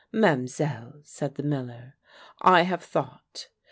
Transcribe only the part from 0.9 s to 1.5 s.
said the